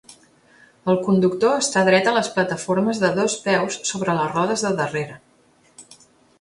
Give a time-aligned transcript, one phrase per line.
[0.93, 5.23] El conductor està dret a les plataformes de dos peus sobre les rodes de darrere.